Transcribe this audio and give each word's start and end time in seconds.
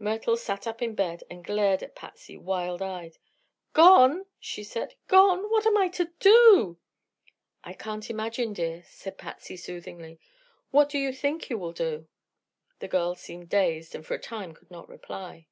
Myrtle 0.00 0.36
sat 0.36 0.66
up 0.66 0.82
in 0.82 0.96
bed 0.96 1.22
and 1.30 1.44
glared 1.44 1.80
at 1.80 1.94
Patsy 1.94 2.36
wild 2.36 2.82
eyed. 2.82 3.18
"Gone!" 3.72 4.26
she 4.40 4.64
said. 4.64 4.96
"Gone! 5.06 5.42
Then 5.42 5.50
what 5.52 5.64
am 5.64 5.76
I 5.76 5.86
to 5.90 6.06
do?" 6.18 6.76
"I 7.62 7.72
can't 7.72 8.10
imagine, 8.10 8.52
dear," 8.52 8.82
said 8.88 9.16
Patsy, 9.16 9.56
soothingly. 9.56 10.18
"What 10.72 10.88
do 10.88 10.98
you 10.98 11.12
think 11.12 11.48
you 11.50 11.56
will 11.56 11.72
do?" 11.72 12.08
The 12.80 12.88
girl 12.88 13.14
seemed 13.14 13.48
dazed 13.48 13.94
and 13.94 14.04
for 14.04 14.14
a 14.14 14.18
time 14.18 14.54
could 14.54 14.72
not 14.72 14.88
reply. 14.88 15.46